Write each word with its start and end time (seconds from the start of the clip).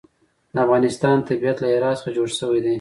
د 0.53 0.55
افغانستان 0.65 1.17
طبیعت 1.27 1.57
له 1.61 1.67
هرات 1.73 1.95
څخه 1.99 2.09
جوړ 2.17 2.27
شوی 2.39 2.59
دی. 2.63 2.69